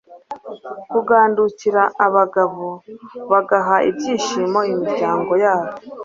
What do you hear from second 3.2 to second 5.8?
bagaha ibyishimo imiryango yabo